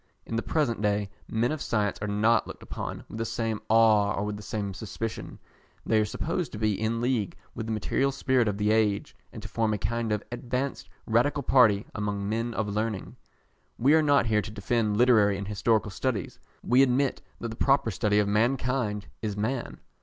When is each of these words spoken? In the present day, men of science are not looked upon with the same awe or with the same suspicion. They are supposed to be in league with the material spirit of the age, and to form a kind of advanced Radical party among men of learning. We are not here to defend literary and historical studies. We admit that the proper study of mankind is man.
In 0.25 0.35
the 0.35 0.41
present 0.41 0.81
day, 0.81 1.11
men 1.27 1.51
of 1.51 1.61
science 1.61 1.99
are 2.01 2.07
not 2.07 2.47
looked 2.47 2.63
upon 2.63 3.03
with 3.07 3.19
the 3.19 3.23
same 3.23 3.61
awe 3.69 4.15
or 4.15 4.23
with 4.25 4.35
the 4.35 4.41
same 4.41 4.73
suspicion. 4.73 5.37
They 5.85 5.99
are 6.01 6.05
supposed 6.05 6.51
to 6.53 6.57
be 6.57 6.73
in 6.73 7.01
league 7.01 7.37
with 7.53 7.67
the 7.67 7.71
material 7.71 8.11
spirit 8.11 8.47
of 8.47 8.57
the 8.57 8.71
age, 8.71 9.15
and 9.31 9.43
to 9.43 9.47
form 9.47 9.75
a 9.75 9.77
kind 9.77 10.11
of 10.11 10.23
advanced 10.31 10.89
Radical 11.05 11.43
party 11.43 11.85
among 11.93 12.27
men 12.27 12.55
of 12.55 12.67
learning. 12.67 13.15
We 13.77 13.93
are 13.93 14.01
not 14.01 14.25
here 14.25 14.41
to 14.41 14.49
defend 14.49 14.97
literary 14.97 15.37
and 15.37 15.47
historical 15.47 15.91
studies. 15.91 16.39
We 16.63 16.81
admit 16.81 17.21
that 17.39 17.49
the 17.49 17.55
proper 17.55 17.91
study 17.91 18.17
of 18.17 18.27
mankind 18.27 19.05
is 19.21 19.37
man. 19.37 19.81